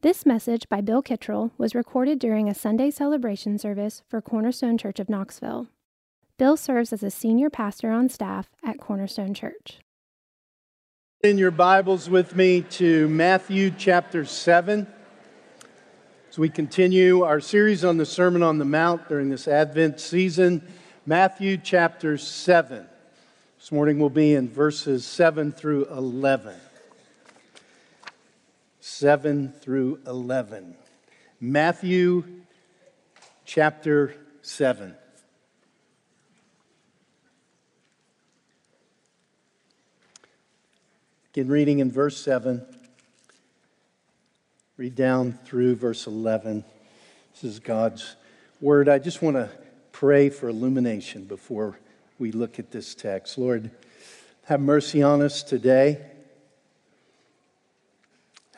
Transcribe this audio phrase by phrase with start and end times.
[0.00, 5.00] This message by Bill Kittrell was recorded during a Sunday celebration service for Cornerstone Church
[5.00, 5.66] of Knoxville.
[6.36, 9.80] Bill serves as a senior pastor on staff at Cornerstone Church.
[11.24, 14.86] In your Bibles with me to Matthew chapter 7.
[16.30, 20.62] As we continue our series on the Sermon on the Mount during this Advent season,
[21.06, 22.86] Matthew chapter 7.
[23.58, 26.54] This morning we'll be in verses 7 through 11.
[28.88, 30.74] 7 through 11.
[31.40, 32.24] Matthew
[33.44, 34.96] chapter 7.
[41.32, 42.64] Begin reading in verse 7.
[44.78, 46.64] Read down through verse 11.
[47.34, 48.16] This is God's
[48.60, 48.88] word.
[48.88, 49.50] I just want to
[49.92, 51.78] pray for illumination before
[52.18, 53.36] we look at this text.
[53.36, 53.70] Lord,
[54.46, 56.00] have mercy on us today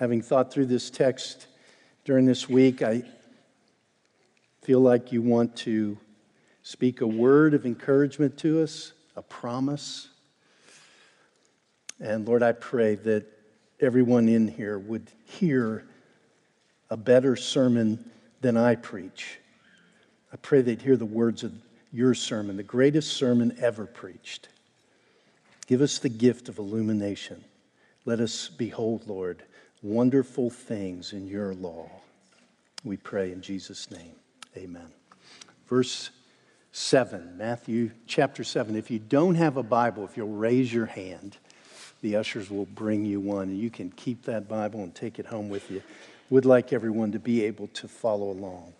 [0.00, 1.46] having thought through this text
[2.06, 3.02] during this week, I
[4.62, 5.98] feel like you want to
[6.62, 10.08] speak a word of encouragement to us, a promise.
[12.00, 13.26] And Lord, I pray that
[13.78, 15.84] everyone in here would hear
[16.88, 18.10] a better sermon
[18.40, 19.38] than I preach.
[20.32, 21.52] I pray they'd hear the words of
[21.92, 24.48] your sermon, the greatest sermon ever preached.
[25.66, 27.44] Give us the gift of illumination.
[28.06, 29.42] Let us behold, Lord,
[29.82, 31.90] wonderful things in your law.
[32.84, 34.14] We pray in Jesus' name.
[34.56, 34.88] Amen.
[35.68, 36.10] Verse
[36.72, 38.76] 7, Matthew chapter 7.
[38.76, 41.36] If you don't have a Bible, if you'll raise your hand,
[42.02, 45.26] the ushers will bring you one, and you can keep that Bible and take it
[45.26, 45.82] home with you.
[46.30, 48.72] Would like everyone to be able to follow along.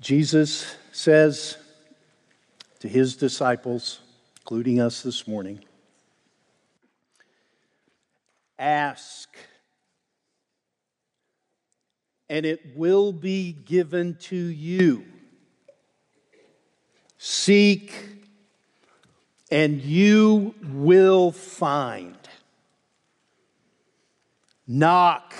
[0.00, 1.56] Jesus says
[2.80, 4.00] to his disciples,
[4.40, 5.60] including us this morning,
[8.58, 9.36] Ask,
[12.28, 15.04] and it will be given to you.
[17.18, 17.92] Seek,
[19.50, 22.16] and you will find.
[24.66, 25.34] Knock,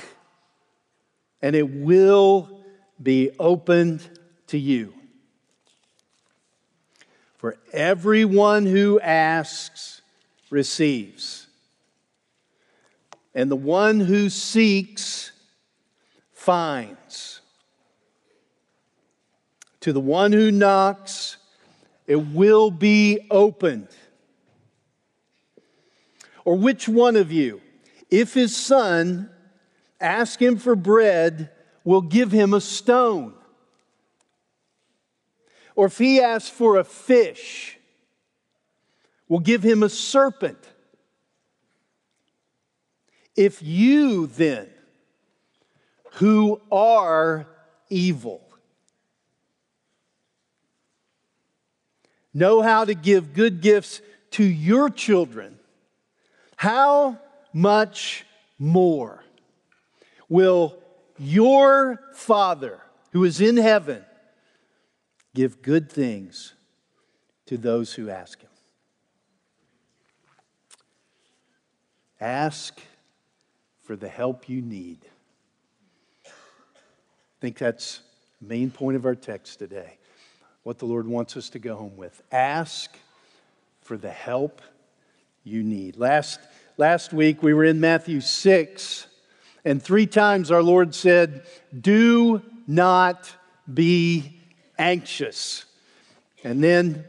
[1.40, 2.60] and it will
[3.02, 4.06] be opened
[4.48, 4.94] to you.
[7.36, 10.00] For everyone who asks
[10.50, 11.43] receives
[13.34, 15.32] and the one who seeks
[16.32, 17.40] finds.
[19.80, 21.36] To the one who knocks,
[22.06, 23.88] it will be opened.
[26.44, 27.60] Or which one of you,
[28.10, 29.30] if his son
[30.00, 31.50] ask him for bread,
[31.82, 33.34] will give him a stone?
[35.74, 37.78] Or if he asks for a fish,
[39.28, 40.73] will give him a serpent?
[43.36, 44.68] If you then,
[46.12, 47.46] who are
[47.90, 48.40] evil,
[52.32, 54.00] know how to give good gifts
[54.32, 55.58] to your children,
[56.56, 57.18] how
[57.52, 58.24] much
[58.58, 59.24] more
[60.28, 60.78] will
[61.18, 62.80] your Father
[63.12, 64.04] who is in heaven
[65.34, 66.54] give good things
[67.46, 68.50] to those who ask him?
[72.20, 72.80] Ask
[73.84, 74.98] for the help you need.
[76.26, 76.30] I
[77.40, 78.00] think that's
[78.40, 79.98] the main point of our text today.
[80.62, 82.22] What the Lord wants us to go home with.
[82.32, 82.96] Ask
[83.82, 84.62] for the help
[85.44, 85.98] you need.
[85.98, 86.40] Last,
[86.78, 89.06] last week we were in Matthew 6,
[89.66, 91.44] and three times our Lord said,
[91.78, 93.30] Do not
[93.72, 94.40] be
[94.78, 95.66] anxious.
[96.42, 97.04] And then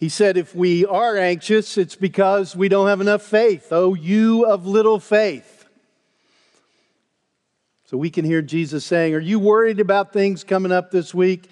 [0.00, 3.68] he said, If we are anxious, it's because we don't have enough faith.
[3.70, 5.68] Oh, you of little faith.
[7.84, 11.50] So we can hear Jesus saying, Are you worried about things coming up this week?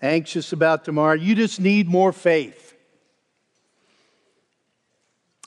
[0.00, 1.14] Anxious about tomorrow?
[1.14, 2.74] You just need more faith.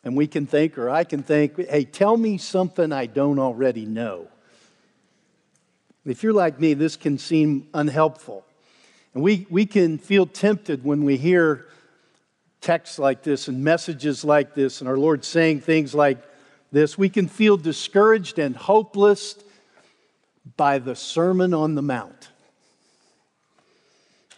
[0.03, 3.87] And we can think, or I can think, Hey, tell me something I don't already
[3.87, 4.27] know.
[6.05, 8.45] If you're like me, this can seem unhelpful.
[9.15, 11.65] And we, we can feel tempted when we hear
[12.65, 16.17] texts like this and messages like this, and our Lord saying things like
[16.71, 19.35] this, we can feel discouraged and hopeless
[20.57, 22.29] by the Sermon on the Mount.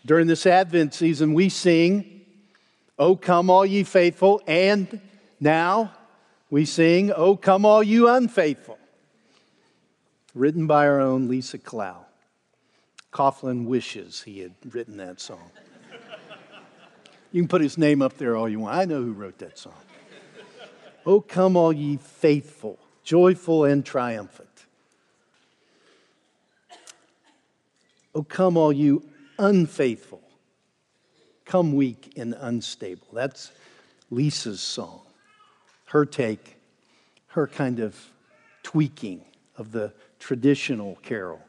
[0.06, 2.22] During this Advent season, we sing,
[3.00, 5.00] O come, all ye faithful, and
[5.40, 5.94] now
[6.50, 8.78] we sing, O come, all you unfaithful,
[10.36, 12.06] written by our own Lisa Clow.
[13.14, 15.50] Coughlin wishes he had written that song.
[17.32, 18.76] You can put his name up there all you want.
[18.76, 19.74] I know who wrote that song.
[21.06, 24.66] oh, come, all ye faithful joyful and triumphant.
[28.14, 29.08] Oh, come, all you
[29.40, 30.22] unfaithful.
[31.46, 33.08] Come weak and unstable.
[33.14, 33.54] That's
[34.12, 35.00] Lisa's song.
[35.86, 36.58] Her take,
[37.28, 37.98] her kind of
[38.62, 39.22] tweaking
[39.56, 41.40] of the traditional carol.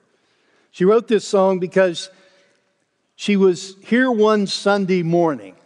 [0.70, 2.08] She wrote this song because
[3.16, 5.56] she was here one Sunday morning.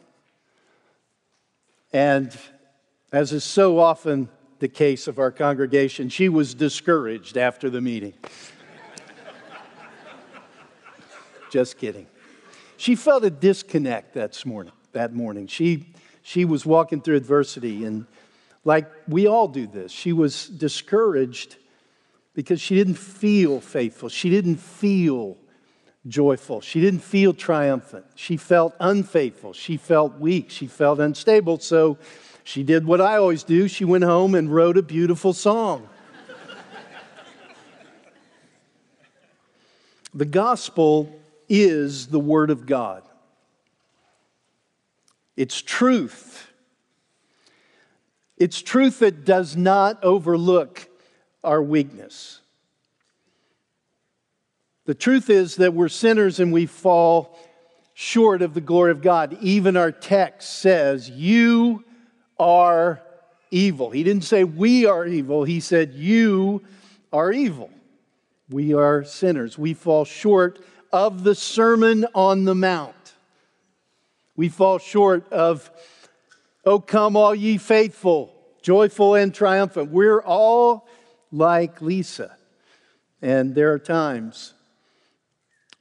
[1.92, 2.36] And
[3.12, 4.28] as is so often
[4.58, 8.14] the case of our congregation, she was discouraged after the meeting.
[11.50, 12.06] Just kidding.
[12.76, 14.72] She felt a disconnect that morning.
[14.92, 18.06] That morning, she she was walking through adversity, and
[18.64, 21.56] like we all do this, she was discouraged
[22.34, 24.08] because she didn't feel faithful.
[24.08, 25.36] She didn't feel
[26.06, 26.60] joyful.
[26.60, 28.06] She didn't feel triumphant.
[28.14, 29.52] She felt unfaithful.
[29.52, 30.50] She felt weak.
[30.50, 31.58] She felt unstable.
[31.58, 31.98] So
[32.44, 33.68] she did what I always do.
[33.68, 35.88] She went home and wrote a beautiful song.
[40.14, 41.14] the gospel
[41.48, 43.02] is the Word of God,
[45.36, 46.48] it's truth.
[48.38, 50.88] It's truth that does not overlook
[51.44, 52.41] our weakness.
[54.84, 57.38] The truth is that we're sinners and we fall
[57.94, 59.36] short of the glory of God.
[59.40, 61.84] Even our text says, You
[62.38, 63.00] are
[63.50, 63.90] evil.
[63.90, 66.62] He didn't say we are evil, he said, You
[67.12, 67.70] are evil.
[68.50, 69.56] We are sinners.
[69.56, 70.58] We fall short
[70.92, 72.94] of the Sermon on the Mount.
[74.36, 75.70] We fall short of,
[76.64, 79.90] Oh, come, all ye faithful, joyful and triumphant.
[79.90, 80.88] We're all
[81.30, 82.36] like Lisa.
[83.20, 84.54] And there are times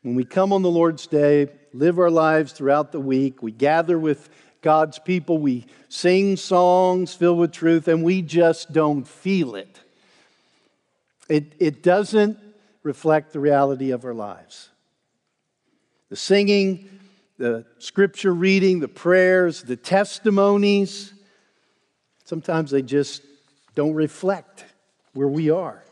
[0.04, 4.00] when we come on the Lord's day, live our lives throughout the week, we gather
[4.00, 4.30] with
[4.62, 9.80] God's people, we sing songs filled with truth, and we just don't feel it.
[11.30, 12.38] It, it doesn't
[12.84, 14.70] reflect the reality of our lives.
[16.10, 16.90] The singing,
[17.38, 21.14] the scripture reading, the prayers, the testimonies,
[22.26, 23.24] sometimes they just
[23.76, 24.66] don't reflect
[25.14, 25.84] where we are.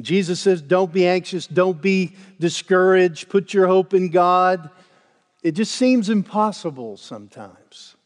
[0.00, 4.70] Jesus says, Don't be anxious, don't be discouraged, put your hope in God.
[5.42, 7.96] It just seems impossible sometimes.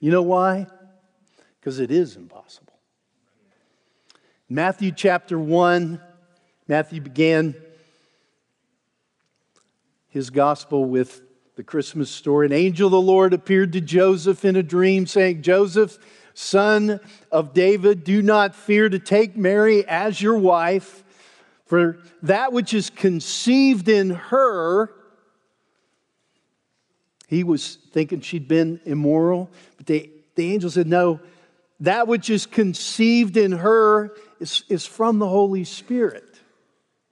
[0.00, 0.66] You know why?
[1.60, 2.72] Because it is impossible.
[4.48, 6.00] Matthew chapter 1,
[6.66, 7.54] Matthew began
[10.08, 11.22] his gospel with
[11.54, 12.46] the Christmas story.
[12.46, 15.98] An angel of the Lord appeared to Joseph in a dream, saying, Joseph,
[16.34, 16.98] son
[17.30, 21.04] of David, do not fear to take Mary as your wife
[21.70, 24.92] for that which is conceived in her,
[27.28, 31.20] he was thinking she'd been immoral, but the, the angel said, No,
[31.78, 36.40] that which is conceived in her is, is from the Holy Spirit.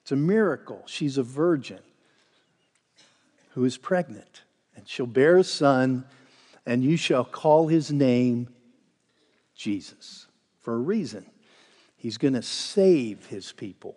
[0.03, 0.83] It's a miracle.
[0.87, 1.79] She's a virgin
[3.51, 4.43] who is pregnant,
[4.75, 6.05] and she'll bear a son,
[6.67, 8.49] and you shall call his name
[9.55, 10.27] Jesus
[10.59, 11.27] for a reason.
[11.97, 13.95] He's going to save his people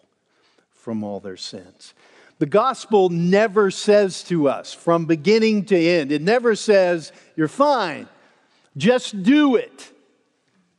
[0.82, 1.94] from all their sins.
[2.40, 8.10] The gospel never says to us from beginning to end, it never says, You're fine,
[8.76, 9.92] just do it.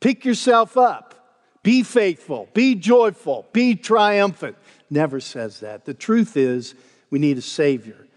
[0.00, 4.56] Pick yourself up, be faithful, be joyful, be triumphant.
[4.90, 5.84] Never says that.
[5.84, 6.74] The truth is,
[7.10, 8.08] we need a Savior,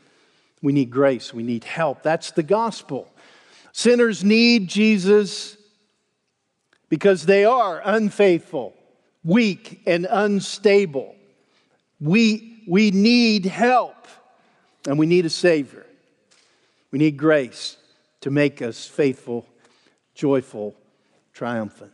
[0.64, 2.02] we need grace, we need help.
[2.02, 3.14] That's the gospel.
[3.72, 5.56] Sinners need Jesus
[6.90, 8.74] because they are unfaithful,
[9.24, 11.15] weak, and unstable.
[12.00, 14.08] We, we need help
[14.88, 15.86] and we need a Savior.
[16.92, 17.78] We need grace
[18.22, 19.46] to make us faithful,
[20.14, 20.76] joyful,
[21.34, 21.92] triumphant.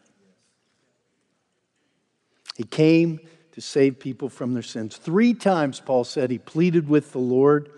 [2.55, 3.19] He came
[3.53, 4.97] to save people from their sins.
[4.97, 7.71] Three times, Paul said, he pleaded with the Lord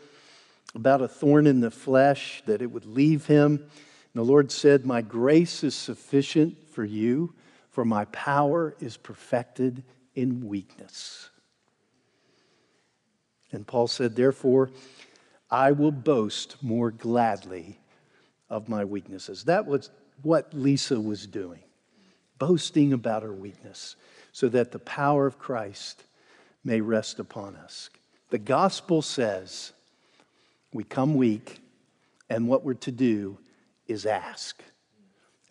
[0.75, 3.58] about a thorn in the flesh, that it would leave him.
[3.58, 7.34] And the Lord said, My grace is sufficient for you,
[7.70, 9.84] for my power is perfected
[10.15, 11.30] in weakness.
[13.53, 14.72] And Paul said, Therefore,
[15.50, 17.79] I will boast more gladly
[18.50, 19.43] of my weaknesses.
[19.45, 19.89] That was
[20.22, 21.62] what Lisa was doing,
[22.39, 23.95] boasting about her weakness,
[24.31, 26.03] so that the power of Christ
[26.63, 27.89] may rest upon us.
[28.29, 29.74] The gospel says
[30.74, 31.60] we come weak,
[32.29, 33.38] and what we're to do
[33.88, 34.63] is ask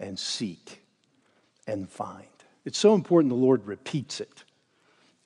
[0.01, 0.83] and seek
[1.67, 2.27] and find.
[2.65, 4.45] It's so important the Lord repeats it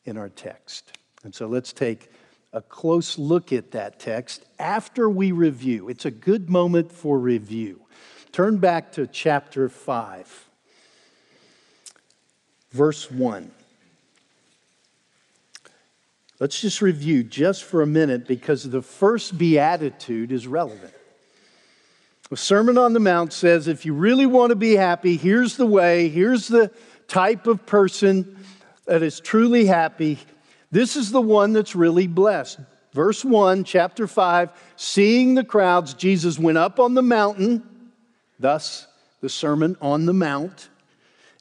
[0.04, 0.92] in our text.
[1.24, 2.10] And so let's take
[2.52, 5.88] a close look at that text after we review.
[5.88, 7.82] It's a good moment for review.
[8.32, 10.48] Turn back to chapter 5,
[12.70, 13.50] verse 1.
[16.38, 20.92] Let's just review just for a minute because the first beatitude is relevant.
[22.28, 25.64] The Sermon on the Mount says if you really want to be happy, here's the
[25.64, 26.70] way, here's the
[27.08, 28.36] type of person
[28.84, 30.18] that is truly happy.
[30.70, 32.58] This is the one that's really blessed.
[32.92, 37.62] Verse 1, chapter 5 Seeing the crowds, Jesus went up on the mountain,
[38.38, 38.86] thus
[39.20, 40.68] the Sermon on the Mount.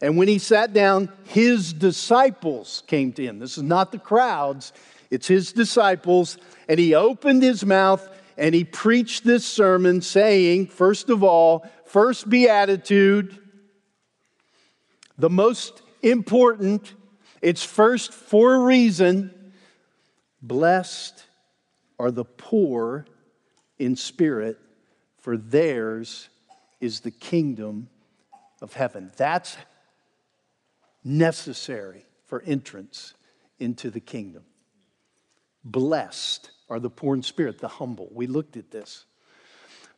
[0.01, 3.39] And when he sat down, his disciples came to him.
[3.39, 4.73] This is not the crowds,
[5.09, 6.37] it's his disciples.
[6.67, 12.29] And he opened his mouth and he preached this sermon, saying, first of all, first
[12.29, 13.39] beatitude,
[15.17, 16.93] the most important,
[17.45, 19.29] it's first for a reason.
[20.41, 21.23] Blessed
[21.99, 23.05] are the poor
[23.77, 24.57] in spirit,
[25.19, 26.27] for theirs
[26.81, 27.87] is the kingdom
[28.63, 29.11] of heaven.
[29.15, 29.55] That's
[31.03, 33.13] necessary for entrance
[33.59, 34.41] into the kingdom.
[35.63, 38.09] Blessed are the poor in spirit, the humble.
[38.11, 39.05] We looked at this.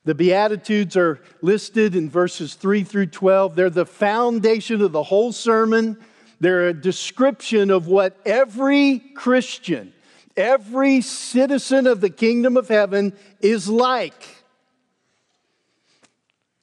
[0.03, 3.55] The Beatitudes are listed in verses 3 through 12.
[3.55, 5.97] They're the foundation of the whole sermon.
[6.39, 9.93] They're a description of what every Christian,
[10.35, 14.43] every citizen of the kingdom of heaven is like.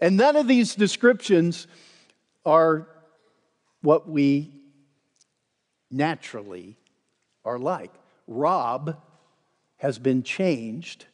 [0.00, 1.66] And none of these descriptions
[2.44, 2.86] are
[3.80, 4.52] what we
[5.90, 6.76] naturally
[7.44, 7.92] are like.
[8.26, 9.00] Rob
[9.78, 11.06] has been changed,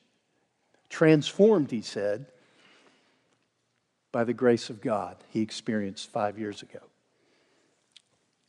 [0.88, 2.26] transformed, he said,
[4.12, 6.80] by the grace of God he experienced five years ago.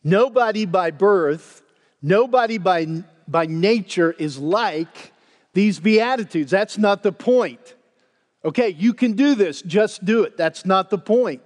[0.04, 1.62] Nobody by birth,
[2.02, 5.14] nobody by, by nature is like
[5.54, 6.52] these Beatitudes.
[6.52, 7.76] That's not the point.
[8.44, 10.38] Okay, you can do this, just do it.
[10.38, 11.42] That's not the point.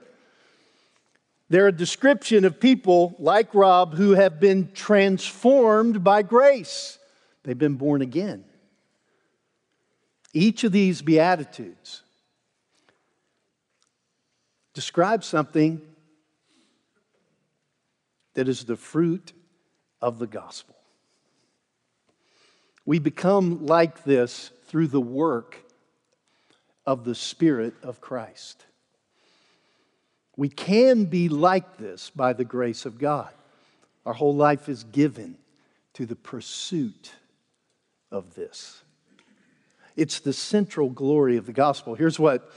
[1.49, 6.97] They're a description of people like Rob who have been transformed by grace.
[7.43, 8.45] They've been born again.
[10.33, 12.01] Each of these Beatitudes
[14.73, 15.81] describes something
[18.35, 19.33] that is the fruit
[20.01, 20.75] of the gospel.
[22.85, 25.57] We become like this through the work
[26.85, 28.63] of the Spirit of Christ.
[30.37, 33.29] We can be like this by the grace of God.
[34.05, 35.37] Our whole life is given
[35.93, 37.13] to the pursuit
[38.11, 38.83] of this.
[39.95, 41.95] It's the central glory of the gospel.
[41.95, 42.51] Here's what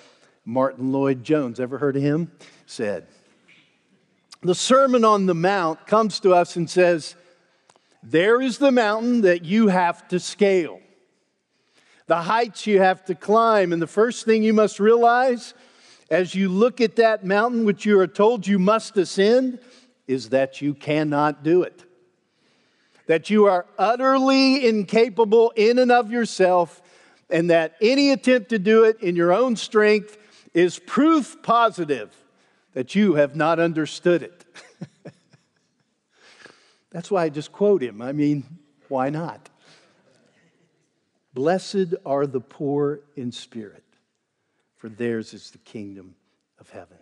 [0.44, 2.32] Martyn Lloyd-Jones, ever heard of him?
[2.66, 3.06] Said.
[4.42, 7.16] The Sermon on the Mount comes to us and says,
[8.04, 10.80] There is the mountain that you have to scale,
[12.07, 13.73] the heights you have to climb.
[13.73, 15.54] And the first thing you must realize
[16.09, 19.59] as you look at that mountain which you are told you must ascend
[20.07, 21.85] is that you cannot do it.
[23.07, 26.80] That you are utterly incapable in and of yourself,
[27.28, 30.16] and that any attempt to do it in your own strength
[30.54, 32.14] is proof positive
[32.78, 34.44] that you have not understood it.
[36.92, 38.00] That's why I just quote him.
[38.00, 38.44] I mean,
[38.87, 39.50] why not?
[41.35, 43.82] Blessed are the poor in spirit
[44.76, 46.14] for theirs is the kingdom
[46.61, 46.99] of heaven.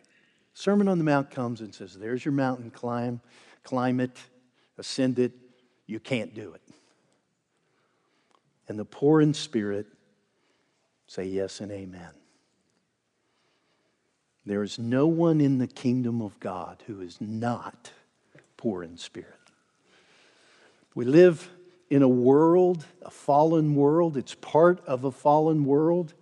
[0.54, 3.20] Sermon on the Mount comes and says, There's your mountain, climb,
[3.62, 4.18] climb it,
[4.78, 5.32] ascend it.
[5.86, 6.62] You can't do it.
[8.66, 9.88] And the poor in spirit
[11.06, 12.14] say yes and amen.
[14.46, 17.90] There is no one in the kingdom of God who is not
[18.56, 19.34] poor in spirit.
[20.94, 21.50] We live
[21.90, 24.16] in a world, a fallen world.
[24.16, 26.14] It's part of a fallen world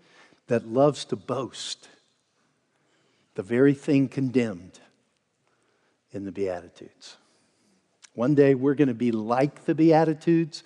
[0.47, 1.89] that loves to boast,
[3.35, 4.81] the very thing condemned
[6.11, 7.17] in the Beatitudes.
[8.15, 10.65] One day we're going to be like the Beatitudes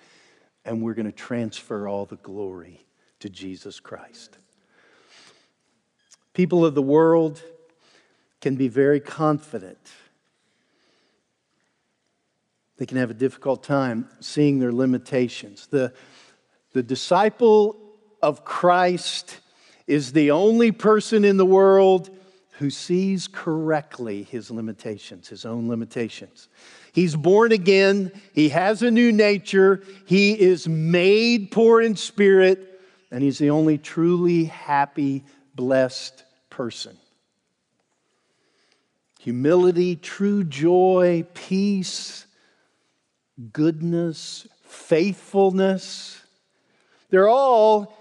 [0.63, 2.85] and we're going to transfer all the glory
[3.19, 4.37] to Jesus Christ.
[6.39, 7.43] People of the world
[8.39, 9.91] can be very confident.
[12.77, 15.67] They can have a difficult time seeing their limitations.
[15.67, 15.91] The,
[16.71, 17.75] the disciple
[18.21, 19.41] of Christ
[19.85, 22.09] is the only person in the world
[22.51, 26.47] who sees correctly his limitations, his own limitations.
[26.93, 32.79] He's born again, he has a new nature, he is made poor in spirit,
[33.11, 36.23] and he's the only truly happy, blessed
[36.59, 36.97] person.
[39.21, 42.25] Humility, true joy, peace,
[43.53, 46.21] goodness, faithfulness,
[47.09, 47.95] they're all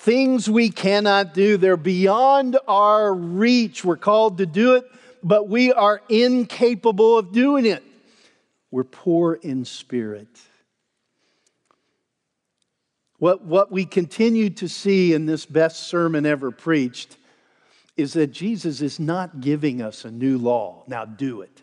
[0.00, 3.84] Things we cannot do, they're beyond our reach.
[3.84, 4.84] We're called to do it,
[5.24, 7.82] but we are incapable of doing it.
[8.70, 10.28] We're poor in spirit.
[13.18, 17.17] What, what we continue to see in this best sermon ever preached
[17.98, 20.84] is that Jesus is not giving us a new law.
[20.86, 21.62] Now do it.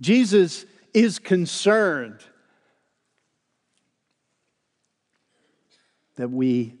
[0.00, 2.20] Jesus is concerned
[6.16, 6.74] that we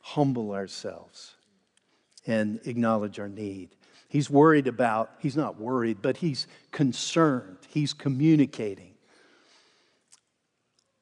[0.00, 1.34] humble ourselves
[2.26, 3.70] and acknowledge our need.
[4.08, 7.58] He's worried about, he's not worried, but he's concerned.
[7.68, 8.94] He's communicating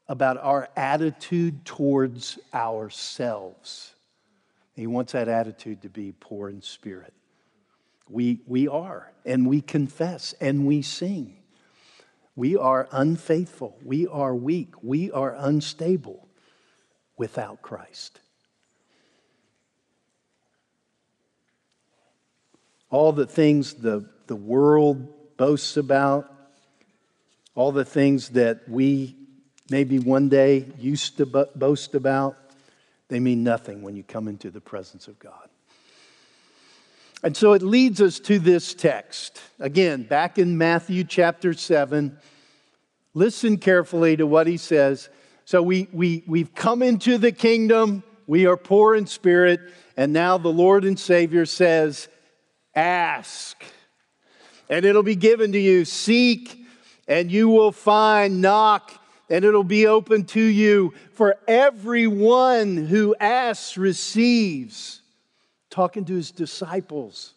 [0.08, 3.95] about our attitude towards ourselves.
[4.76, 7.14] He wants that attitude to be poor in spirit.
[8.10, 11.38] We, we are, and we confess, and we sing.
[12.36, 13.78] We are unfaithful.
[13.82, 14.74] We are weak.
[14.82, 16.28] We are unstable
[17.16, 18.20] without Christ.
[22.90, 26.30] All the things the, the world boasts about,
[27.54, 29.16] all the things that we
[29.70, 32.36] maybe one day used to boast about,
[33.08, 35.48] they mean nothing when you come into the presence of God.
[37.22, 39.40] And so it leads us to this text.
[39.58, 42.18] Again, back in Matthew chapter 7.
[43.14, 45.08] Listen carefully to what he says.
[45.46, 49.60] So we, we, we've come into the kingdom, we are poor in spirit,
[49.96, 52.08] and now the Lord and Savior says,
[52.74, 53.64] Ask,
[54.68, 55.86] and it'll be given to you.
[55.86, 56.66] Seek,
[57.08, 58.42] and you will find.
[58.42, 58.92] Knock,
[59.28, 60.94] and it'll be open to you.
[61.12, 65.02] For everyone who asks receives.
[65.68, 67.34] Talking to his disciples,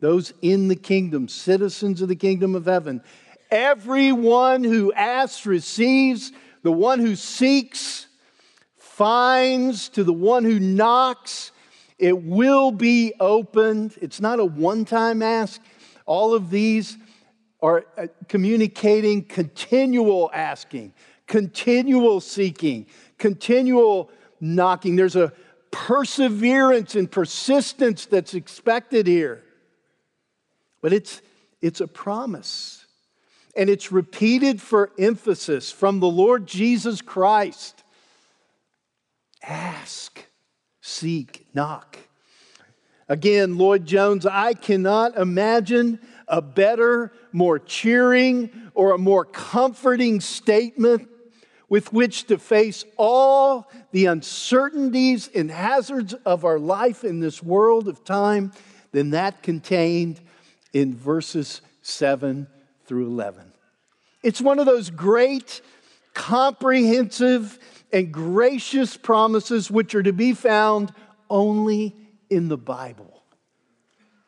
[0.00, 3.02] those in the kingdom, citizens of the kingdom of heaven.
[3.52, 8.08] Everyone who asks receives, the one who seeks
[8.78, 11.52] finds, to the one who knocks,
[11.98, 13.96] it will be opened.
[14.00, 15.60] It's not a one time ask.
[16.04, 16.96] All of these
[17.62, 20.92] are uh, communicating continual asking,
[21.26, 22.86] continual seeking,
[23.18, 24.96] continual knocking.
[24.96, 25.32] There's a
[25.70, 29.42] perseverance and persistence that's expected here.
[30.82, 31.22] But it's,
[31.62, 32.84] it's a promise.
[33.56, 37.84] And it's repeated for emphasis from the Lord Jesus Christ.
[39.42, 40.26] Ask,
[40.80, 41.98] seek, knock.
[43.08, 51.08] Again, Lloyd Jones, I cannot imagine a better, more cheering, or a more comforting statement
[51.68, 57.88] with which to face all the uncertainties and hazards of our life in this world
[57.88, 58.52] of time
[58.92, 60.20] than that contained
[60.72, 62.46] in verses 7
[62.84, 63.52] through 11.
[64.22, 65.62] It's one of those great,
[66.14, 67.58] comprehensive,
[67.92, 70.92] and gracious promises which are to be found
[71.28, 71.94] only
[72.30, 73.11] in the Bible.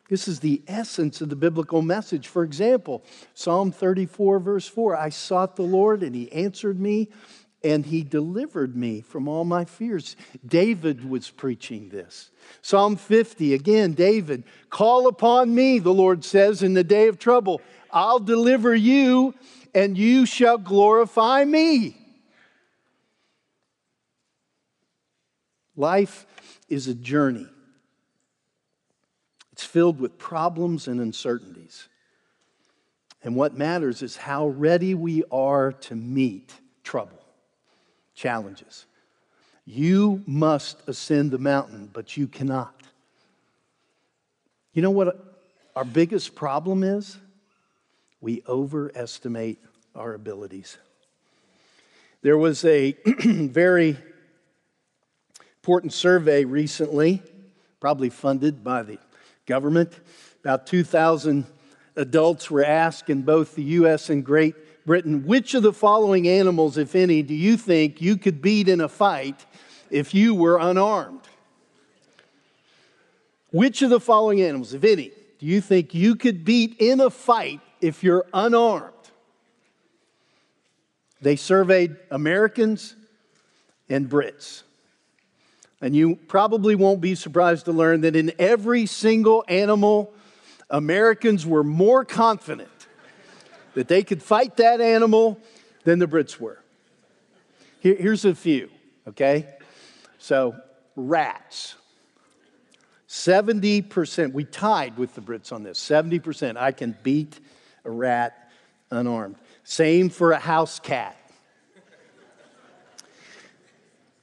[0.09, 2.29] This is the essence of the biblical message.
[2.29, 7.09] For example, Psalm 34, verse 4 I sought the Lord, and he answered me,
[7.63, 10.17] and he delivered me from all my fears.
[10.47, 12.31] David was preaching this.
[12.61, 17.63] Psalm 50, again, David, call upon me, the Lord says, in the day of trouble.
[17.91, 19.35] I'll deliver you,
[19.75, 21.97] and you shall glorify me.
[25.75, 26.27] Life
[26.69, 27.49] is a journey.
[29.55, 31.87] It's filled with problems and uncertainties.
[33.23, 37.25] And what matters is how ready we are to meet trouble,
[38.17, 38.87] challenges.
[39.65, 42.75] You must ascend the mountain, but you cannot.
[44.73, 45.25] You know what
[45.77, 47.17] our biggest problem is?
[48.21, 49.61] We overestimate
[49.95, 50.79] our abilities.
[52.23, 53.97] There was a very
[55.59, 57.23] important survey recently,
[57.79, 58.99] probably funded by the
[59.47, 59.93] government.
[60.43, 61.47] About 2,000
[61.97, 64.11] adults were asked in both the U.S.
[64.11, 64.55] and Great
[64.87, 68.81] Britain which of the following animals, if any, do you think you could beat in
[68.81, 69.47] a fight
[69.91, 71.23] if you were unarmed?
[73.51, 77.09] Which of the following animals, if any, do you think you could beat in a
[77.09, 78.93] fight if you're unarmed?
[81.23, 82.97] They surveyed Americans
[83.89, 84.64] and Brits.
[85.85, 90.15] And you probably won't be surprised to learn that in every single animal,
[90.71, 92.71] Americans were more confident
[93.75, 95.39] that they could fight that animal
[95.85, 96.59] than the Brits were.
[97.81, 98.71] Here, here's a few,
[99.09, 99.47] okay?
[100.17, 100.57] So,
[100.97, 101.75] rats.
[103.07, 105.79] 70%, we tied with the Brits on this.
[105.79, 107.39] 70%, I can beat
[107.85, 108.51] a rat
[108.91, 109.37] unarmed.
[109.65, 111.19] Same for a house cat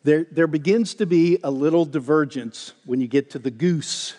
[0.04, 4.16] there, there begins to be a little divergence when you get to the goose.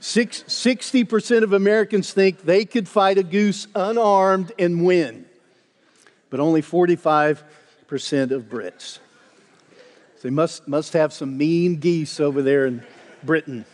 [0.00, 5.24] Six, 60% of Americans think they could fight a goose unarmed and win,
[6.30, 7.42] but only 45%
[8.30, 8.98] of Brits.
[10.22, 12.82] They must, must have some mean geese over there in
[13.22, 13.66] Britain.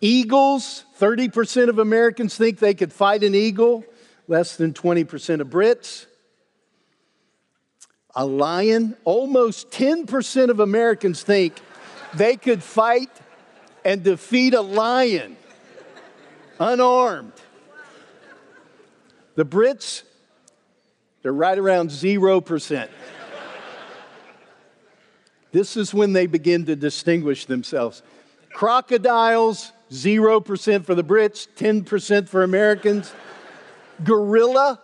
[0.00, 3.84] Eagles, 30% of Americans think they could fight an eagle,
[4.26, 6.06] less than 20% of Brits.
[8.16, 11.54] A lion, almost 10% of Americans think
[12.14, 13.10] they could fight
[13.84, 15.36] and defeat a lion
[16.60, 17.32] unarmed.
[19.34, 20.04] The Brits,
[21.22, 22.88] they're right around 0%.
[25.50, 28.02] this is when they begin to distinguish themselves.
[28.52, 33.12] Crocodiles, 0% for the Brits, 10% for Americans.
[34.04, 34.80] Gorilla,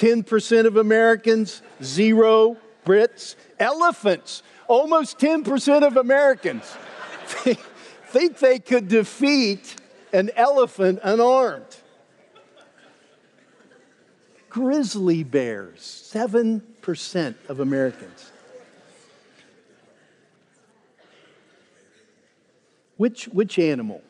[0.00, 3.36] 10% of Americans, zero Brits.
[3.58, 6.64] Elephants, almost 10% of Americans
[8.06, 9.76] think they could defeat
[10.14, 11.76] an elephant unarmed.
[14.48, 15.80] Grizzly bears,
[16.12, 18.32] 7% of Americans.
[22.96, 24.00] Which, which animal,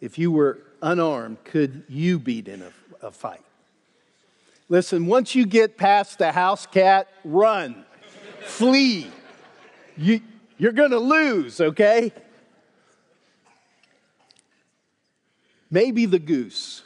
[0.00, 3.40] if you were unarmed, could you beat in a, a fight?
[4.70, 7.84] Listen, once you get past the house cat, run,
[8.42, 9.10] flee.
[9.96, 10.20] You,
[10.58, 12.12] you're going to lose, okay?
[15.72, 16.84] Maybe the goose.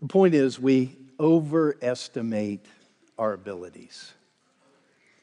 [0.00, 2.64] The point is, we overestimate
[3.18, 4.12] our abilities.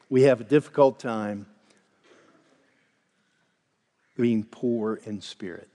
[0.10, 1.46] We have a difficult time
[4.18, 5.70] being poor in spirit.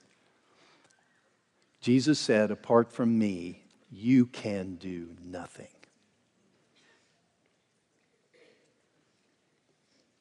[1.80, 3.61] Jesus said, Apart from me,
[3.92, 5.68] you can do nothing.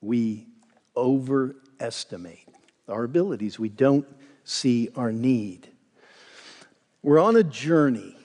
[0.01, 0.47] We
[0.95, 2.47] overestimate
[2.89, 3.57] our abilities.
[3.57, 4.05] We don't
[4.43, 5.69] see our need.
[7.01, 8.15] We're on a journey.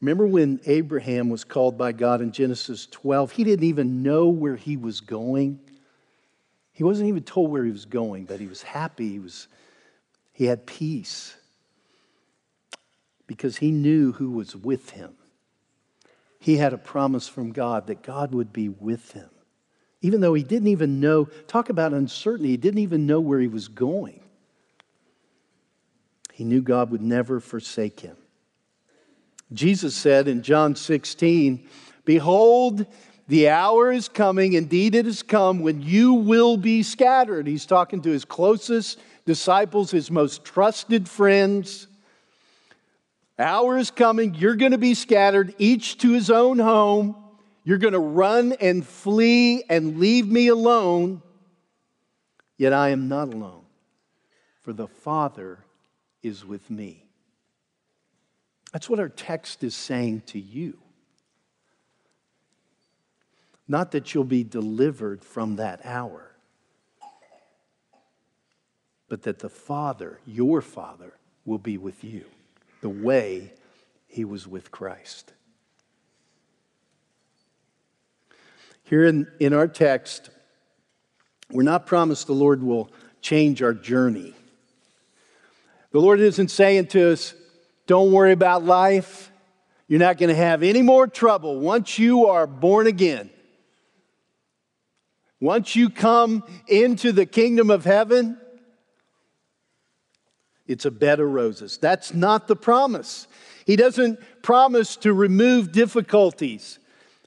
[0.00, 3.32] Remember when Abraham was called by God in Genesis 12?
[3.32, 5.58] He didn't even know where he was going.
[6.72, 9.08] He wasn't even told where he was going, but he was happy.
[9.10, 9.48] He, was,
[10.32, 11.36] he had peace
[13.30, 15.12] because he knew who was with him.
[16.40, 19.30] He had a promise from God that God would be with him.
[20.02, 23.46] Even though he didn't even know, talk about uncertainty, he didn't even know where he
[23.46, 24.18] was going.
[26.32, 28.16] He knew God would never forsake him.
[29.52, 31.68] Jesus said in John 16,
[32.04, 32.84] Behold,
[33.28, 37.46] the hour is coming, indeed it has come, when you will be scattered.
[37.46, 41.86] He's talking to his closest disciples, his most trusted friends.
[43.40, 47.16] Hour is coming, you're going to be scattered, each to his own home.
[47.64, 51.22] You're going to run and flee and leave me alone.
[52.58, 53.64] Yet I am not alone,
[54.60, 55.64] for the Father
[56.22, 57.06] is with me.
[58.72, 60.76] That's what our text is saying to you.
[63.66, 66.30] Not that you'll be delivered from that hour,
[69.08, 71.14] but that the Father, your Father,
[71.46, 72.26] will be with you
[72.80, 73.52] the way
[74.06, 75.32] he was with Christ.
[78.84, 80.30] Here in, in our text,
[81.50, 82.90] we're not promised the Lord will
[83.20, 84.34] change our journey.
[85.92, 87.34] The Lord isn't saying to us,
[87.86, 89.30] don't worry about life.
[89.88, 93.30] You're not going to have any more trouble once you are born again.
[95.40, 98.38] Once you come into the kingdom of heaven,
[100.70, 101.78] it's a bed of roses.
[101.78, 103.26] That's not the promise.
[103.66, 106.78] He doesn't promise to remove difficulties,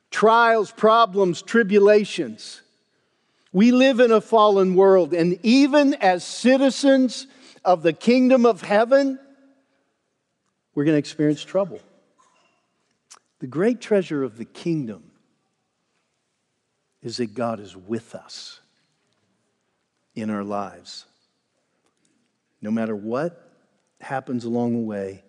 [0.09, 2.61] trials, problems, tribulations.
[3.51, 7.27] We live in a fallen world, and even as citizens
[7.65, 9.19] of the kingdom of heaven,
[10.73, 11.81] we're going to experience trouble.
[13.39, 15.11] The great treasure of the kingdom
[17.01, 18.61] is that God is with us
[20.15, 21.05] in our lives.
[22.63, 23.45] No matter what
[23.99, 25.21] happens along the way,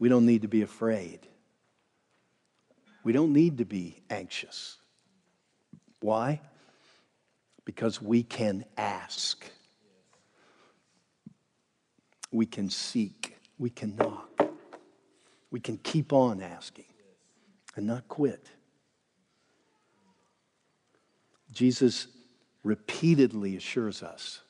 [0.00, 1.20] we don't need to be afraid.
[3.04, 4.78] We don't need to be anxious.
[6.00, 6.40] Why?
[7.64, 9.48] Because we can ask,
[12.32, 14.44] we can seek, we can knock,
[15.52, 16.86] we can keep on asking
[17.76, 18.44] and not quit.
[21.52, 22.08] Jesus
[22.64, 24.40] repeatedly assures us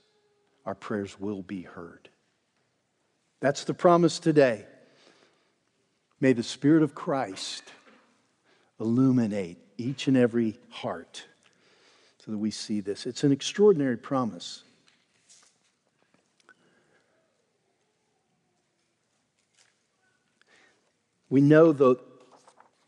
[0.64, 2.08] our prayers will be heard.
[3.42, 4.64] That's the promise today.
[6.20, 7.64] May the Spirit of Christ
[8.78, 11.24] illuminate each and every heart
[12.24, 13.04] so that we see this.
[13.04, 14.62] It's an extraordinary promise.
[21.28, 21.98] We know that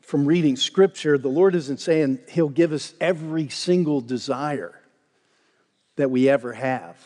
[0.01, 4.79] from reading Scripture, the Lord isn't saying He'll give us every single desire.
[5.97, 6.97] that we ever have.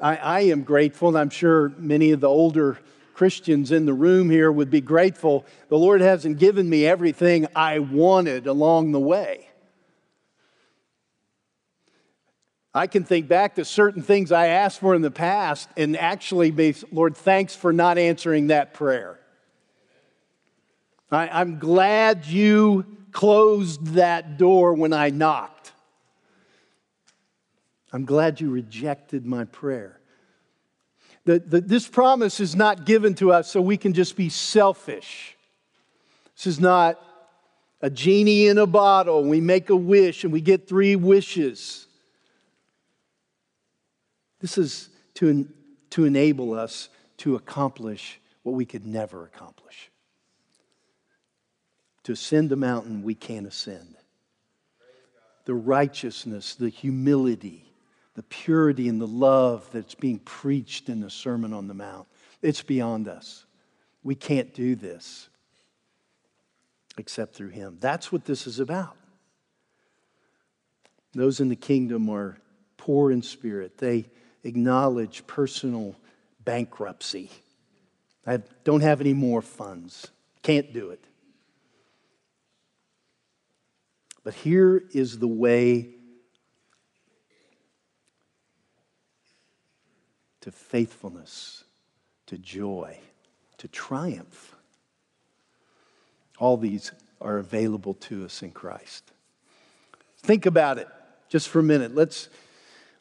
[0.00, 2.78] I, I am grateful, and I'm sure many of the older
[3.14, 5.46] Christians in the room here would be grateful.
[5.68, 9.48] The Lord hasn't given me everything I wanted along the way.
[12.74, 16.50] I can think back to certain things I asked for in the past and actually
[16.50, 19.18] be, Lord, thanks for not answering that prayer.
[21.10, 25.55] I, I'm glad you closed that door when I knocked.
[27.96, 29.98] I'm glad you rejected my prayer.
[31.24, 35.34] The, the, this promise is not given to us so we can just be selfish.
[36.36, 37.00] This is not
[37.80, 39.24] a genie in a bottle.
[39.24, 41.86] We make a wish and we get three wishes.
[44.40, 45.48] This is to,
[45.88, 49.90] to enable us to accomplish what we could never accomplish.
[52.02, 53.96] To ascend the mountain we can't ascend.
[55.46, 57.65] The righteousness, the humility,
[58.16, 62.08] the purity and the love that's being preached in the Sermon on the Mount.
[62.40, 63.44] It's beyond us.
[64.02, 65.28] We can't do this
[66.96, 67.76] except through Him.
[67.78, 68.96] That's what this is about.
[71.12, 72.38] Those in the kingdom are
[72.78, 74.06] poor in spirit, they
[74.44, 75.94] acknowledge personal
[76.44, 77.30] bankruptcy.
[78.26, 80.08] I don't have any more funds,
[80.42, 81.04] can't do it.
[84.24, 85.95] But here is the way
[90.46, 91.64] to faithfulness,
[92.24, 92.96] to joy,
[93.58, 94.54] to triumph.
[96.38, 99.10] All these are available to us in Christ.
[100.18, 100.86] Think about it
[101.28, 101.96] just for a minute.
[101.96, 102.28] Let's,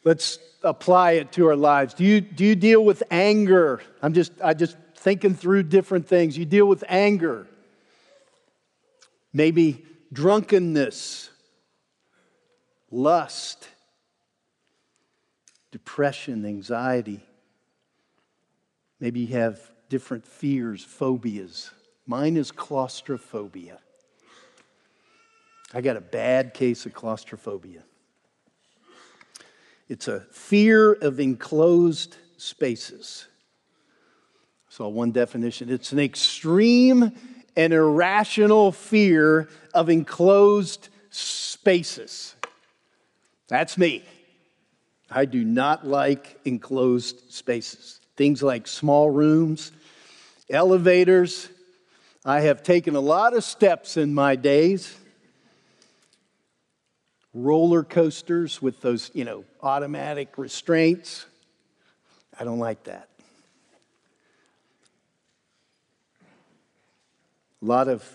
[0.04, 1.94] let's apply it to our lives.
[1.94, 3.80] Do you, do you deal with anger?
[4.02, 6.36] I'm just, I just thinking through different things.
[6.36, 7.46] You deal with anger,
[9.32, 11.30] maybe drunkenness,
[12.90, 13.70] lust,
[15.70, 17.22] depression, anxiety.
[19.00, 21.72] Maybe you have different fears, phobias.
[22.08, 23.80] Mine is claustrophobia.
[25.74, 27.84] I got a bad case of claustrophobia.
[29.90, 33.28] It's a fear of enclosed spaces.
[34.70, 37.12] So, one definition it's an extreme
[37.56, 42.36] and irrational fear of enclosed spaces.
[43.48, 44.04] That's me.
[45.10, 48.02] I do not like enclosed spaces.
[48.16, 49.72] Things like small rooms,
[50.50, 51.50] elevators.
[52.24, 54.96] I have taken a lot of steps in my days.
[57.34, 61.26] Roller coasters with those, you know, automatic restraints.
[62.40, 63.10] I don't like that.
[67.62, 68.08] A lot of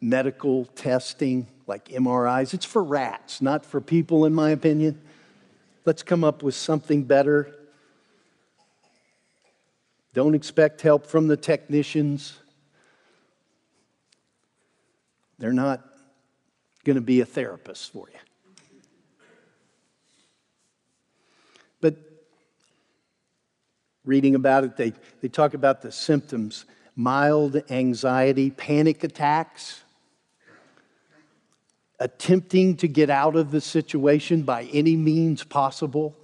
[0.00, 2.54] medical testing, like MRIs.
[2.54, 5.00] It's for rats, not for people, in my opinion.
[5.84, 7.54] Let's come up with something better.
[10.16, 12.38] Don't expect help from the technicians.
[15.38, 15.84] They're not
[16.84, 18.18] going to be a therapist for you.
[21.82, 21.96] But
[24.06, 26.64] reading about it, they, they talk about the symptoms
[26.96, 29.82] mild anxiety, panic attacks,
[32.00, 36.16] attempting to get out of the situation by any means possible.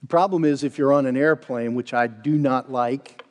[0.00, 3.24] The problem is if you're on an airplane, which I do not like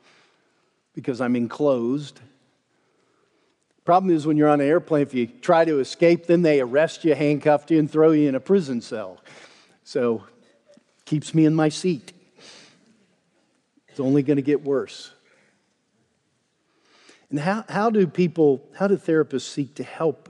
[0.94, 2.16] because I'm enclosed.
[2.16, 6.60] The problem is when you're on an airplane, if you try to escape, then they
[6.60, 9.20] arrest you, handcuff you, and throw you in a prison cell.
[9.84, 10.24] So
[11.06, 12.14] keeps me in my seat.
[13.88, 15.12] It's only going to get worse.
[17.30, 20.30] And how, how do people, how do therapists seek to help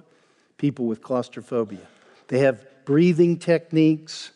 [0.57, 1.87] people with claustrophobia?
[2.27, 4.31] They have breathing techniques,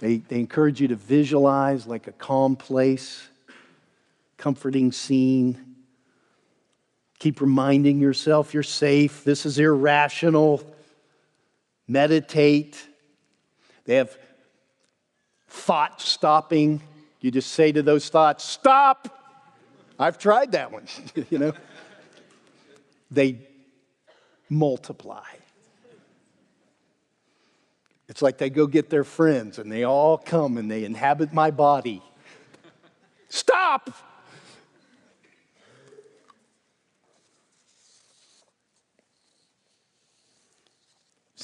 [0.00, 3.28] they, they encourage you to visualize like a calm place,
[4.38, 5.76] comforting scene.
[7.18, 9.24] Keep reminding yourself you're safe.
[9.24, 10.62] This is irrational.
[11.86, 12.82] Meditate.
[13.84, 14.16] They have
[15.48, 16.80] thought stopping.
[17.20, 19.18] You just say to those thoughts, Stop!
[19.98, 20.86] I've tried that one,
[21.30, 21.52] you know.
[23.10, 23.46] They
[24.48, 25.24] multiply.
[28.10, 31.52] It's like they go get their friends and they all come and they inhabit my
[31.52, 32.02] body.
[33.28, 33.88] Stop!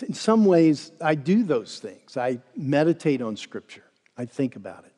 [0.03, 2.17] In some ways, I do those things.
[2.17, 3.85] I meditate on Scripture,
[4.19, 4.93] I think about it.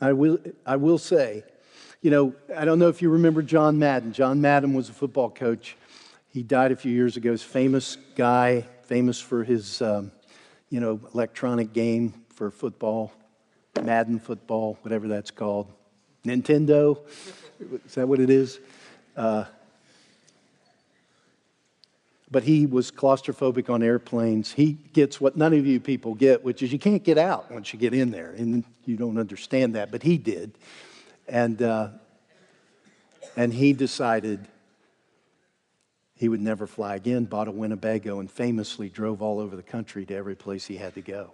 [0.00, 1.42] I will, I will say,
[2.02, 4.12] you know, I don't know if you remember John Madden.
[4.12, 5.76] John Madden was a football coach
[6.30, 7.30] He died a few years ago.
[7.30, 10.12] He's famous guy, famous for his, um,
[10.68, 13.12] you know, electronic game for football,
[13.82, 15.72] Madden football, whatever that's called.
[16.24, 16.98] Nintendo,
[17.86, 18.60] is that what it is?
[19.16, 19.44] Uh,
[22.30, 24.52] but he was claustrophobic on airplanes.
[24.52, 27.72] He gets what none of you people get, which is you can't get out once
[27.72, 30.52] you get in there, and you don't understand that, but he did.
[31.26, 31.88] And, uh,
[33.34, 34.46] and he decided
[36.18, 40.04] he would never fly again, bought a Winnebago, and famously drove all over the country
[40.06, 41.30] to every place he had to go.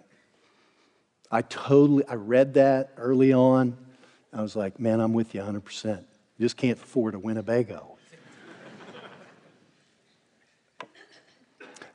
[1.31, 3.75] I totally, I read that early on.
[4.31, 5.97] I was like, man, I'm with you 100%.
[6.37, 7.97] You just can't afford a Winnebago.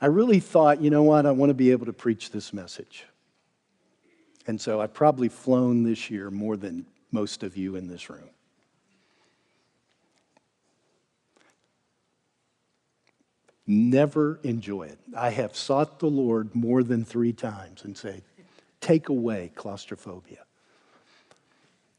[0.03, 3.05] I really thought, you know what, I want to be able to preach this message.
[4.47, 8.31] And so I've probably flown this year more than most of you in this room.
[13.67, 14.99] Never enjoy it.
[15.17, 18.23] I have sought the Lord more than three times and said,
[18.81, 20.45] Take away claustrophobia.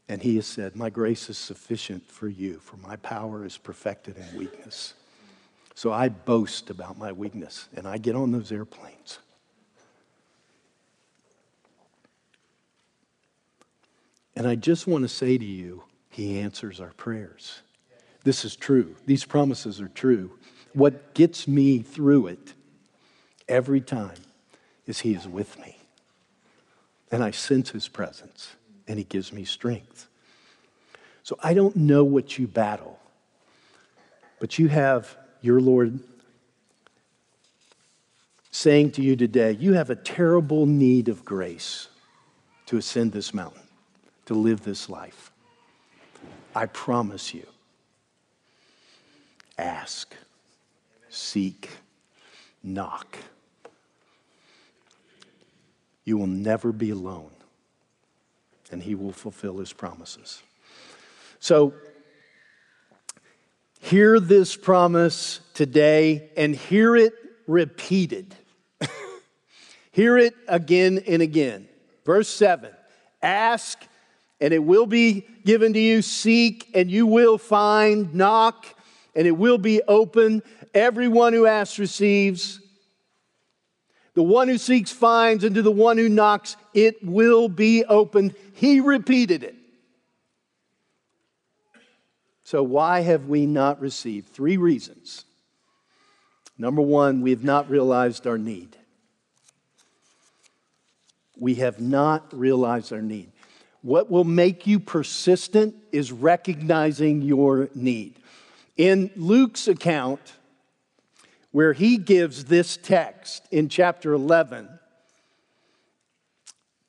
[0.09, 4.17] And he has said, My grace is sufficient for you, for my power is perfected
[4.17, 4.93] in weakness.
[5.73, 9.19] So I boast about my weakness and I get on those airplanes.
[14.35, 17.61] And I just want to say to you, He answers our prayers.
[18.23, 18.95] This is true.
[19.05, 20.31] These promises are true.
[20.73, 22.53] What gets me through it
[23.47, 24.17] every time
[24.87, 25.77] is He is with me.
[27.11, 28.55] And I sense His presence,
[28.87, 30.07] and He gives me strength.
[31.23, 32.99] So I don't know what you battle,
[34.39, 35.99] but you have your Lord
[38.51, 41.87] saying to you today, you have a terrible need of grace
[42.65, 43.61] to ascend this mountain,
[44.25, 45.31] to live this life.
[46.55, 47.45] I promise you.
[49.57, 50.15] Ask,
[51.11, 51.69] seek,
[52.63, 53.17] knock.
[56.03, 57.31] You will never be alone,
[58.71, 60.41] and He will fulfill His promises.
[61.39, 61.73] So,
[63.81, 67.13] Hear this promise today and hear it
[67.47, 68.35] repeated.
[69.91, 71.67] hear it again and again.
[72.05, 72.71] Verse 7
[73.23, 73.79] Ask
[74.39, 78.67] and it will be given to you, seek and you will find, knock
[79.15, 80.41] and it will be open.
[80.73, 82.59] Everyone who asks receives.
[84.13, 88.35] The one who seeks finds, and to the one who knocks, it will be opened.
[88.53, 89.55] He repeated it.
[92.43, 94.27] So, why have we not received?
[94.27, 95.23] Three reasons.
[96.57, 98.75] Number one, we have not realized our need.
[101.39, 103.31] We have not realized our need.
[103.81, 108.19] What will make you persistent is recognizing your need.
[108.77, 110.33] In Luke's account,
[111.51, 114.69] where he gives this text in chapter 11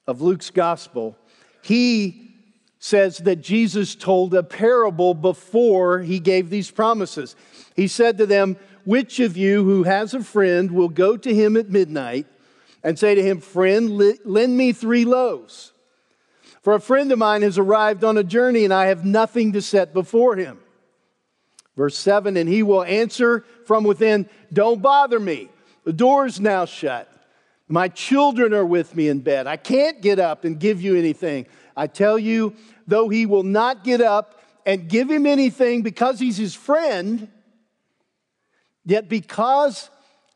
[0.07, 1.17] of Luke's gospel,
[1.63, 2.33] he
[2.79, 7.37] says that Jesus told a parable before he gave these promises.
[7.77, 11.57] He said to them, Which of you who has a friend will go to him
[11.57, 12.27] at midnight
[12.83, 15.73] and say to him, Friend, lend me three loaves?
[16.63, 19.63] For a friend of mine has arrived on a journey and I have nothing to
[19.63, 20.59] set before him.
[21.77, 25.49] Verse 7 And he will answer from within, Don't bother me.
[25.85, 27.09] The door's now shut.
[27.69, 29.47] My children are with me in bed.
[29.47, 31.47] I can't get up and give you anything.
[31.77, 32.55] I tell you,
[32.87, 37.29] though he will not get up and give him anything because he's his friend,
[38.85, 39.91] yet because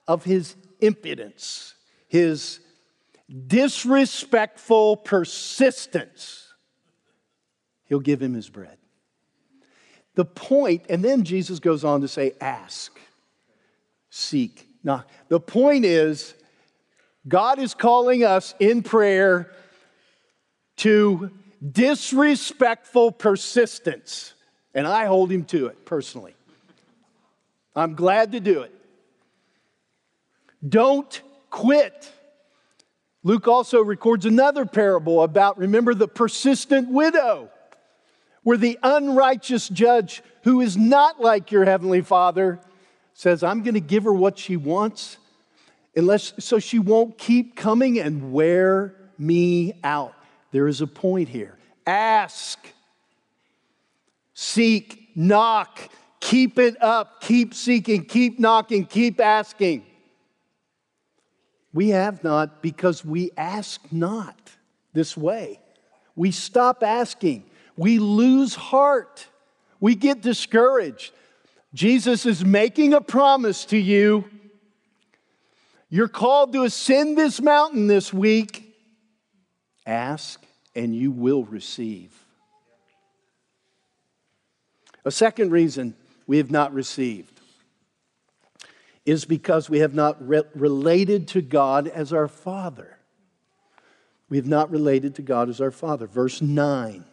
[0.08, 1.74] of his impudence,
[2.08, 2.60] his
[3.46, 6.52] disrespectful persistence,
[7.84, 8.78] he'll give him his bread.
[10.16, 12.98] The point, and then Jesus goes on to say, ask,
[14.10, 14.66] seek.
[14.82, 16.34] Now, the point is,
[17.28, 19.52] God is calling us in prayer
[20.78, 21.30] to
[21.72, 24.34] disrespectful persistence.
[24.74, 26.34] And I hold him to it personally.
[27.74, 28.74] I'm glad to do it.
[30.66, 32.10] Don't quit.
[33.22, 37.50] Luke also records another parable about, remember, the persistent widow,
[38.46, 42.60] where the unrighteous judge, who is not like your heavenly father,
[43.12, 45.16] says, I'm going to give her what she wants,
[45.96, 50.14] unless so she won't keep coming and wear me out.
[50.52, 51.58] There is a point here.
[51.88, 52.64] Ask,
[54.32, 55.80] seek, knock,
[56.20, 59.84] keep it up, keep seeking, keep knocking, keep asking.
[61.72, 64.52] We have not because we ask not
[64.92, 65.58] this way.
[66.14, 67.50] We stop asking.
[67.76, 69.26] We lose heart.
[69.80, 71.12] We get discouraged.
[71.74, 74.24] Jesus is making a promise to you.
[75.88, 78.74] You're called to ascend this mountain this week.
[79.86, 82.12] Ask and you will receive.
[85.04, 85.94] A second reason
[86.26, 87.40] we have not received
[89.04, 92.98] is because we have not re- related to God as our Father.
[94.28, 96.08] We have not related to God as our Father.
[96.08, 97.04] Verse 9.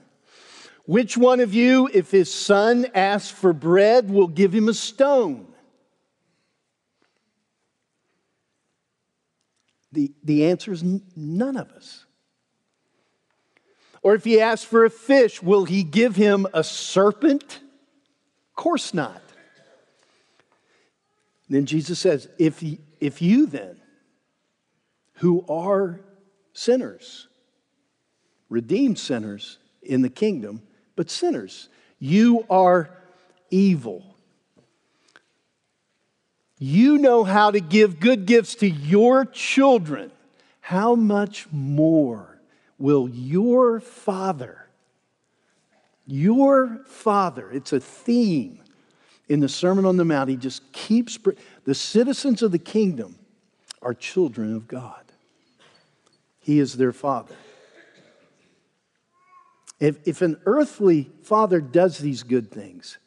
[0.85, 5.47] Which one of you, if his son asks for bread, will give him a stone?
[9.93, 10.83] The, the answer is
[11.15, 12.05] none of us.
[14.01, 17.61] Or if he asks for a fish, will he give him a serpent?
[18.49, 19.21] Of course not.
[21.49, 23.77] Then Jesus says, if, he, if you then,
[25.17, 26.01] who are
[26.51, 27.27] sinners,
[28.49, 30.61] redeemed sinners in the kingdom,
[30.95, 31.69] but sinners,
[31.99, 32.89] you are
[33.49, 34.03] evil.
[36.57, 40.11] You know how to give good gifts to your children.
[40.61, 42.39] How much more
[42.77, 44.65] will your Father,
[46.05, 48.59] your Father, it's a theme
[49.29, 51.17] in the Sermon on the Mount, he just keeps
[51.65, 53.15] the citizens of the kingdom
[53.81, 55.03] are children of God.
[56.39, 57.35] He is their father.
[59.79, 62.97] If, if an earthly father does these good things,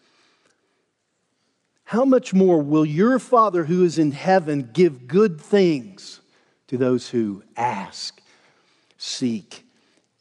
[1.87, 6.21] how much more will your Father who is in heaven give good things
[6.67, 8.21] to those who ask,
[8.99, 9.65] seek,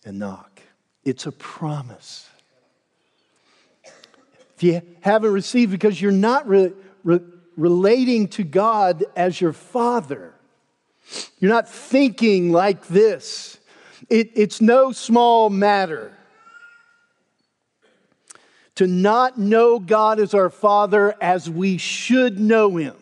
[0.05, 0.61] and knock?
[1.03, 2.29] It's a promise.
[4.55, 6.73] If you haven't received because you're not re-
[7.03, 7.19] re-
[7.57, 10.35] relating to God as your Father,
[11.39, 13.57] you're not thinking like this.
[14.07, 16.14] It, it's no small matter
[18.75, 22.95] to not know God as our Father as we should know Him.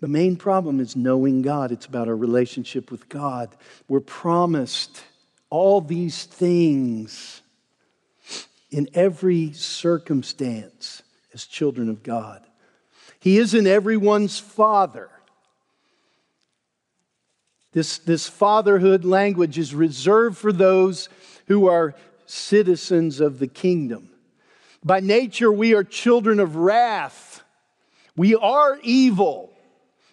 [0.00, 1.72] The main problem is knowing God.
[1.72, 3.50] It's about our relationship with God.
[3.86, 5.02] We're promised
[5.50, 7.42] all these things
[8.70, 11.02] in every circumstance
[11.34, 12.42] as children of God.
[13.20, 15.10] He isn't everyone's father.
[17.72, 21.08] This, this fatherhood language is reserved for those
[21.46, 21.94] who are
[22.26, 24.10] citizens of the kingdom.
[24.84, 27.42] By nature, we are children of wrath.
[28.16, 29.52] We are evil.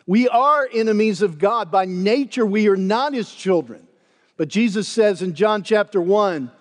[0.05, 1.71] We are enemies of God.
[1.71, 3.87] By nature, we are not his children.
[4.35, 6.51] But Jesus says in John chapter 1,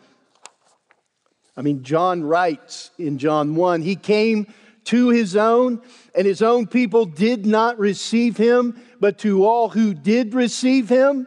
[1.59, 4.47] I mean, John writes in John 1, he came
[4.87, 5.81] to his own,
[6.15, 11.27] and his own people did not receive him, but to all who did receive him,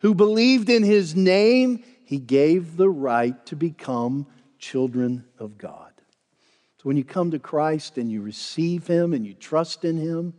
[0.00, 4.26] who believed in his name, he gave the right to become
[4.58, 5.92] children of God.
[6.78, 10.34] So when you come to Christ and you receive him and you trust in him,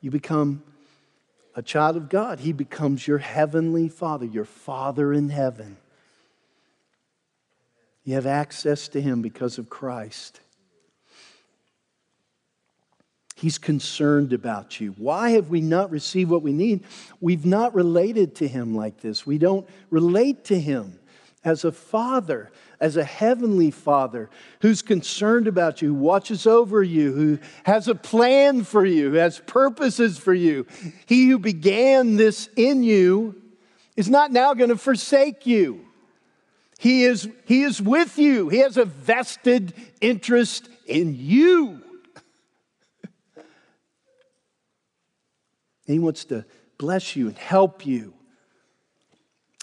[0.00, 0.62] you become
[1.54, 2.40] a child of God.
[2.40, 5.76] He becomes your heavenly Father, your Father in heaven.
[8.08, 10.40] You have access to Him because of Christ.
[13.36, 14.94] He's concerned about you.
[14.96, 16.84] Why have we not received what we need?
[17.20, 19.26] We've not related to Him like this.
[19.26, 20.98] We don't relate to Him
[21.44, 22.50] as a father,
[22.80, 24.30] as a heavenly father
[24.62, 29.16] who's concerned about you, who watches over you, who has a plan for you, who
[29.16, 30.66] has purposes for you.
[31.04, 33.34] He who began this in you
[33.96, 35.84] is not now going to forsake you.
[36.78, 38.48] He is, he is with you.
[38.48, 41.82] He has a vested interest in you.
[45.86, 46.44] he wants to
[46.78, 48.14] bless you and help you.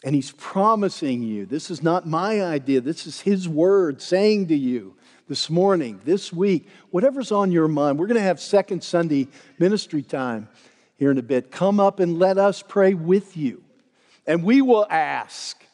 [0.04, 4.56] And he's promising you this is not my idea, this is his word saying to
[4.56, 4.98] you
[5.30, 7.98] this morning, this week, whatever's on your mind.
[7.98, 10.50] We're going to have second Sunday ministry time
[10.98, 11.50] here in a bit.
[11.50, 13.64] Come up and let us pray with you.
[14.28, 15.65] And we will ask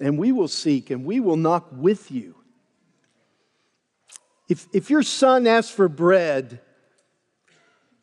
[0.00, 2.34] and we will seek and we will knock with you.
[4.48, 6.60] If, if your son asks for bread,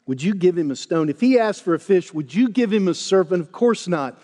[0.05, 1.09] would you give him a stone?
[1.09, 3.41] If he asks for a fish, would you give him a serpent?
[3.41, 4.21] Of course not.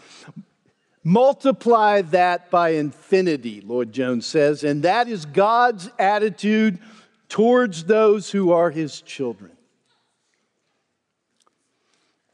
[1.04, 6.78] Multiply that by infinity, Lloyd-Jones says, and that is God's attitude
[7.28, 9.52] towards those who are his children.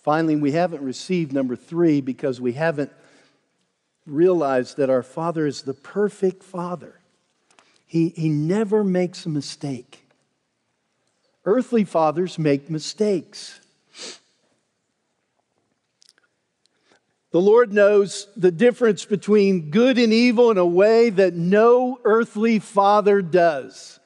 [0.04, 2.92] Finally, we haven't received number three because we haven't
[4.08, 6.96] realize that our Father is the perfect Father.
[7.86, 10.06] He, he never makes a mistake.
[11.46, 13.60] Earthly fathers make mistakes.
[17.32, 22.60] The Lord knows the difference between good and evil in a way that no earthly
[22.60, 23.97] father does.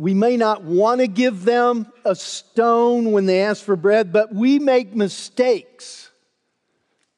[0.00, 4.34] We may not want to give them a stone when they ask for bread, but
[4.34, 6.10] we make mistakes.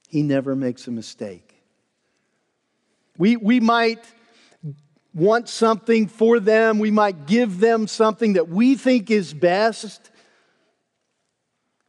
[0.08, 1.62] He never makes a mistake.
[3.16, 4.04] We, we might
[5.14, 10.10] want something for them, we might give them something that we think is best,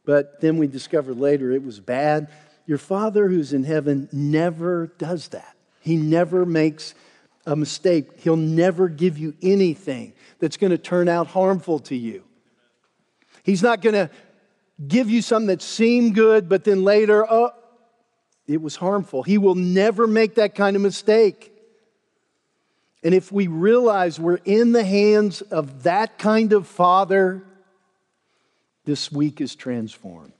[0.04, 2.30] but then we discover later it was bad.
[2.66, 5.56] Your Father who's in heaven never does that.
[5.80, 6.94] He never makes
[7.46, 8.20] a mistake.
[8.20, 12.24] He'll never give you anything that's going to turn out harmful to you.
[13.42, 14.10] He's not going to
[14.86, 17.50] give you something that seemed good, but then later, oh,
[18.46, 19.22] it was harmful.
[19.22, 21.52] He will never make that kind of mistake.
[23.02, 27.44] And if we realize we're in the hands of that kind of father,
[28.84, 30.33] this week is transformed.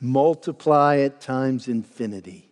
[0.00, 2.48] Multiply it times infinity.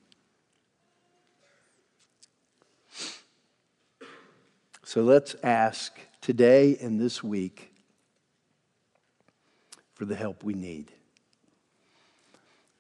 [4.85, 7.73] So let's ask today and this week
[9.95, 10.93] for the help we need.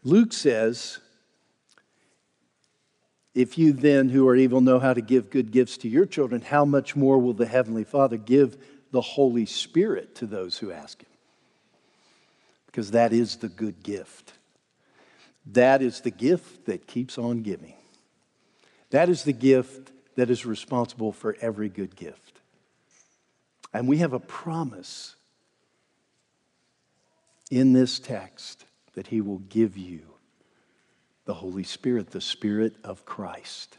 [0.05, 1.01] Luke says,
[3.35, 6.43] If you then, who are evil, know how to give good gifts to your children,
[6.43, 8.57] how much more will the Heavenly Father give
[8.93, 11.11] the Holy Spirit to those who ask Him?
[12.67, 14.33] Because that is the good gift.
[15.53, 17.75] That is the gift that keeps on giving.
[18.91, 22.41] That is the gift that is responsible for every good gift.
[23.73, 25.17] And we have a promise
[27.51, 30.01] in this text that He will give you
[31.27, 33.77] the Holy Spirit, the Spirit of Christ.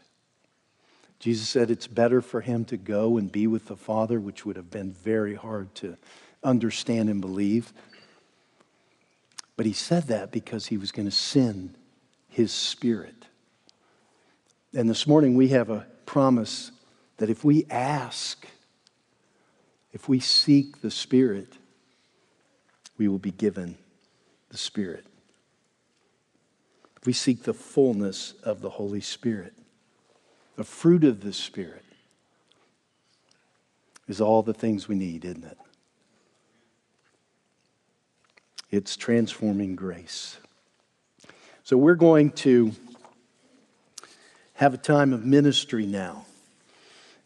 [1.18, 4.56] Jesus said it's better for him to go and be with the Father, which would
[4.56, 5.96] have been very hard to
[6.44, 7.72] understand and believe.
[9.58, 11.74] But he said that because he was going to send
[12.28, 13.26] his Spirit.
[14.72, 16.70] And this morning we have a promise
[17.16, 18.46] that if we ask,
[19.92, 21.54] if we seek the Spirit,
[22.98, 23.76] we will be given
[24.50, 25.04] the Spirit.
[26.96, 29.54] If we seek the fullness of the Holy Spirit,
[30.54, 31.84] the fruit of the Spirit
[34.06, 35.58] is all the things we need, isn't it?
[38.70, 40.36] It's transforming grace.
[41.64, 42.72] So we're going to
[44.54, 46.26] have a time of ministry now.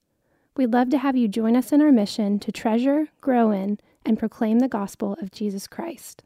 [0.58, 4.18] We'd love to have you join us in our mission to treasure, grow in, and
[4.18, 6.24] proclaim the gospel of Jesus Christ.